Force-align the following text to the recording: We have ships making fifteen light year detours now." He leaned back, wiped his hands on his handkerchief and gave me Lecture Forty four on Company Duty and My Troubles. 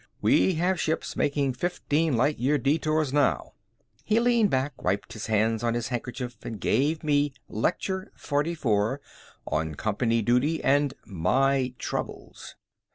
We 0.19 0.55
have 0.55 0.79
ships 0.81 1.15
making 1.15 1.53
fifteen 1.53 2.17
light 2.17 2.39
year 2.39 2.57
detours 2.57 3.13
now." 3.13 3.53
He 4.03 4.19
leaned 4.19 4.49
back, 4.49 4.81
wiped 4.83 5.13
his 5.13 5.27
hands 5.27 5.63
on 5.63 5.75
his 5.75 5.89
handkerchief 5.89 6.37
and 6.43 6.59
gave 6.59 7.03
me 7.03 7.33
Lecture 7.47 8.11
Forty 8.15 8.55
four 8.55 8.99
on 9.45 9.75
Company 9.75 10.23
Duty 10.23 10.59
and 10.63 10.95
My 11.05 11.75
Troubles. 11.77 12.55